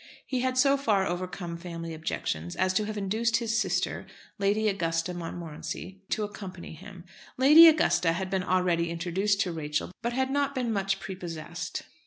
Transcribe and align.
He 0.25 0.39
had 0.39 0.57
so 0.57 0.77
far 0.77 1.05
overcome 1.05 1.57
family 1.57 1.93
objections 1.93 2.55
as 2.55 2.73
to 2.73 2.85
have 2.85 2.97
induced 2.97 3.37
his 3.37 3.55
sister, 3.55 4.07
Lady 4.39 4.67
Augusta 4.67 5.13
Montmorency, 5.13 6.01
to 6.09 6.23
accompany 6.23 6.73
him. 6.73 7.03
Lady 7.37 7.67
Augusta 7.67 8.13
had 8.13 8.31
been 8.31 8.41
already 8.41 8.89
introduced 8.89 9.41
to 9.41 9.51
Rachel, 9.51 9.91
but 10.01 10.13
had 10.13 10.31
not 10.31 10.55
been 10.55 10.73
much 10.73 10.99
prepossessed. 10.99 11.83